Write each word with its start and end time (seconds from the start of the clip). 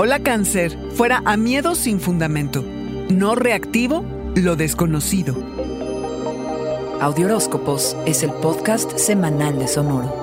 Hola 0.00 0.20
cáncer, 0.20 0.78
fuera 0.92 1.22
a 1.24 1.36
miedo 1.36 1.74
sin 1.74 1.98
fundamento. 1.98 2.62
No 3.10 3.34
reactivo 3.34 4.04
lo 4.36 4.54
desconocido. 4.54 5.34
Audioróscopos 7.00 7.96
es 8.06 8.22
el 8.22 8.30
podcast 8.34 8.96
semanal 8.96 9.58
de 9.58 9.66
Sonoro. 9.66 10.14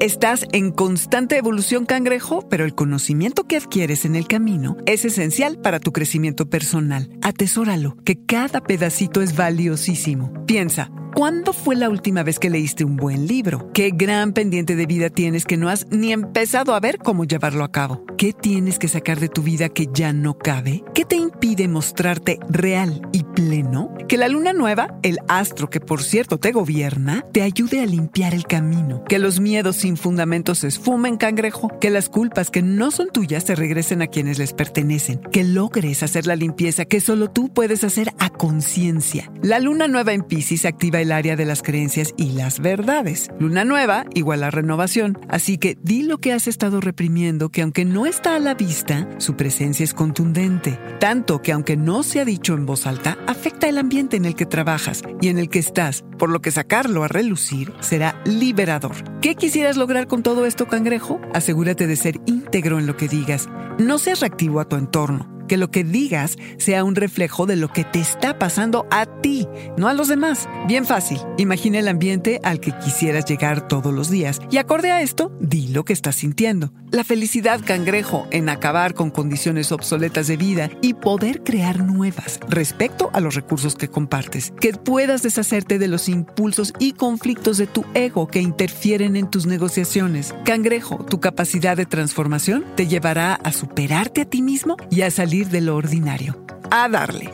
Estás 0.00 0.44
en 0.50 0.72
constante 0.72 1.36
evolución 1.36 1.86
cangrejo, 1.86 2.48
pero 2.48 2.64
el 2.64 2.74
conocimiento 2.74 3.44
que 3.44 3.58
adquieres 3.58 4.04
en 4.04 4.16
el 4.16 4.26
camino 4.26 4.76
es 4.86 5.04
esencial 5.04 5.56
para 5.58 5.78
tu 5.78 5.92
crecimiento 5.92 6.50
personal. 6.50 7.08
Atesóralo, 7.22 7.96
que 8.04 8.16
cada 8.26 8.60
pedacito 8.60 9.22
es 9.22 9.36
valiosísimo. 9.36 10.44
Piensa, 10.46 10.90
¿Cuándo 11.14 11.52
fue 11.52 11.76
la 11.76 11.90
última 11.90 12.24
vez 12.24 12.40
que 12.40 12.50
leíste 12.50 12.84
un 12.84 12.96
buen 12.96 13.28
libro? 13.28 13.70
¿Qué 13.72 13.92
gran 13.94 14.32
pendiente 14.32 14.74
de 14.74 14.84
vida 14.84 15.10
tienes 15.10 15.44
que 15.44 15.56
no 15.56 15.68
has 15.68 15.86
ni 15.92 16.12
empezado 16.12 16.74
a 16.74 16.80
ver 16.80 16.98
cómo 16.98 17.24
llevarlo 17.24 17.62
a 17.62 17.70
cabo? 17.70 18.04
¿Qué 18.18 18.32
tienes 18.32 18.80
que 18.80 18.88
sacar 18.88 19.20
de 19.20 19.28
tu 19.28 19.42
vida 19.42 19.68
que 19.68 19.88
ya 19.92 20.12
no 20.12 20.36
cabe? 20.36 20.82
¿Qué 20.92 21.04
te 21.04 21.14
impide 21.14 21.68
mostrarte 21.68 22.40
real 22.48 23.08
y 23.12 23.22
pleno? 23.34 23.92
Que 24.08 24.16
la 24.16 24.28
luna 24.28 24.52
nueva, 24.52 24.98
el 25.02 25.18
astro 25.28 25.68
que 25.68 25.80
por 25.80 26.02
cierto 26.02 26.38
te 26.38 26.52
gobierna, 26.52 27.24
te 27.32 27.42
ayude 27.42 27.80
a 27.80 27.86
limpiar 27.86 28.34
el 28.34 28.44
camino. 28.44 29.04
Que 29.04 29.18
los 29.18 29.40
miedos 29.40 29.76
sin 29.76 29.96
fundamentos 29.96 30.58
se 30.58 30.68
esfumen, 30.68 31.16
cangrejo. 31.16 31.70
Que 31.80 31.90
las 31.90 32.08
culpas 32.08 32.50
que 32.50 32.62
no 32.62 32.90
son 32.90 33.10
tuyas 33.10 33.44
se 33.44 33.54
regresen 33.54 34.02
a 34.02 34.06
quienes 34.06 34.38
les 34.38 34.52
pertenecen. 34.52 35.20
Que 35.32 35.44
logres 35.44 36.02
hacer 36.02 36.26
la 36.26 36.36
limpieza 36.36 36.84
que 36.84 37.00
solo 37.00 37.30
tú 37.30 37.48
puedes 37.48 37.84
hacer 37.84 38.12
a 38.18 38.30
conciencia. 38.30 39.30
La 39.42 39.58
luna 39.58 39.88
nueva 39.88 40.12
en 40.12 40.22
Pisces 40.22 40.64
activa 40.64 41.00
el 41.00 41.12
área 41.12 41.36
de 41.36 41.44
las 41.44 41.62
creencias 41.62 42.14
y 42.16 42.32
las 42.32 42.60
verdades. 42.60 43.28
Luna 43.38 43.64
nueva 43.64 44.06
igual 44.14 44.42
a 44.44 44.50
renovación. 44.50 45.18
Así 45.28 45.58
que 45.58 45.76
di 45.82 46.02
lo 46.02 46.18
que 46.18 46.32
has 46.32 46.48
estado 46.48 46.80
reprimiendo, 46.80 47.50
que 47.50 47.62
aunque 47.62 47.84
no 47.84 48.06
está 48.06 48.36
a 48.36 48.40
la 48.40 48.54
vista, 48.54 49.08
su 49.18 49.36
presencia 49.36 49.84
es 49.84 49.94
contundente. 49.94 50.78
Tanto 51.00 51.42
que 51.42 51.52
aunque 51.52 51.76
no 51.76 52.02
se 52.02 52.20
ha 52.20 52.24
dicho 52.24 52.54
en 52.54 52.66
voz 52.66 52.86
alta, 52.86 53.18
afecta 53.26 53.68
el 53.68 53.78
ambiente 53.78 54.16
en 54.16 54.24
el 54.24 54.34
que 54.34 54.46
trabajas 54.46 55.02
y 55.20 55.28
en 55.28 55.38
el 55.38 55.48
que 55.48 55.58
estás, 55.58 56.04
por 56.18 56.30
lo 56.30 56.40
que 56.40 56.50
sacarlo 56.50 57.04
a 57.04 57.08
relucir 57.08 57.72
será 57.80 58.20
liberador. 58.24 58.94
¿Qué 59.20 59.34
quisieras 59.34 59.76
lograr 59.76 60.06
con 60.06 60.22
todo 60.22 60.46
esto, 60.46 60.66
cangrejo? 60.66 61.20
Asegúrate 61.32 61.86
de 61.86 61.96
ser 61.96 62.20
íntegro 62.26 62.78
en 62.78 62.86
lo 62.86 62.96
que 62.96 63.08
digas. 63.08 63.48
No 63.78 63.98
seas 63.98 64.20
reactivo 64.20 64.60
a 64.60 64.68
tu 64.68 64.76
entorno 64.76 65.33
que 65.46 65.56
lo 65.56 65.70
que 65.70 65.84
digas 65.84 66.36
sea 66.58 66.84
un 66.84 66.94
reflejo 66.94 67.46
de 67.46 67.56
lo 67.56 67.68
que 67.68 67.84
te 67.84 68.00
está 68.00 68.38
pasando 68.38 68.86
a 68.90 69.06
ti, 69.06 69.46
no 69.76 69.88
a 69.88 69.94
los 69.94 70.08
demás. 70.08 70.48
Bien 70.66 70.84
fácil. 70.84 71.18
Imagina 71.38 71.78
el 71.78 71.88
ambiente 71.88 72.40
al 72.42 72.60
que 72.60 72.72
quisieras 72.78 73.24
llegar 73.24 73.68
todos 73.68 73.92
los 73.92 74.10
días 74.10 74.40
y 74.50 74.58
acorde 74.58 74.90
a 74.90 75.02
esto, 75.02 75.32
di 75.40 75.68
lo 75.68 75.84
que 75.84 75.92
estás 75.92 76.16
sintiendo. 76.16 76.72
La 76.90 77.04
felicidad 77.04 77.60
cangrejo 77.64 78.26
en 78.30 78.48
acabar 78.48 78.94
con 78.94 79.10
condiciones 79.10 79.72
obsoletas 79.72 80.28
de 80.28 80.36
vida 80.36 80.70
y 80.80 80.94
poder 80.94 81.42
crear 81.42 81.82
nuevas 81.82 82.38
respecto 82.48 83.10
a 83.12 83.20
los 83.20 83.34
recursos 83.34 83.74
que 83.74 83.88
compartes. 83.88 84.52
Que 84.60 84.72
puedas 84.72 85.22
deshacerte 85.22 85.78
de 85.78 85.88
los 85.88 86.08
impulsos 86.08 86.72
y 86.78 86.92
conflictos 86.92 87.58
de 87.58 87.66
tu 87.66 87.84
ego 87.94 88.28
que 88.28 88.40
interfieren 88.40 89.16
en 89.16 89.28
tus 89.28 89.46
negociaciones. 89.46 90.34
Cangrejo, 90.44 91.04
tu 91.04 91.18
capacidad 91.18 91.76
de 91.76 91.86
transformación 91.86 92.64
te 92.76 92.86
llevará 92.86 93.34
a 93.34 93.52
superarte 93.52 94.20
a 94.20 94.24
ti 94.24 94.42
mismo 94.42 94.76
y 94.90 95.02
a 95.02 95.10
salir 95.10 95.33
de 95.42 95.60
lo 95.60 95.76
ordinario. 95.76 96.36
A 96.70 96.88
darle. 96.88 97.30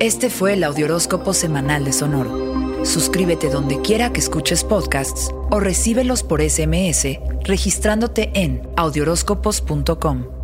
Este 0.00 0.28
fue 0.28 0.52
el 0.52 0.64
Audioróscopo 0.64 1.32
Semanal 1.32 1.84
de 1.84 1.92
Sonoro. 1.92 2.84
Suscríbete 2.84 3.48
donde 3.48 3.80
quiera 3.80 4.12
que 4.12 4.20
escuches 4.20 4.62
podcasts 4.62 5.30
o 5.50 5.60
recíbelos 5.60 6.22
por 6.22 6.42
SMS 6.42 7.18
registrándote 7.44 8.30
en 8.34 8.68
audioróscopos.com. 8.76 10.43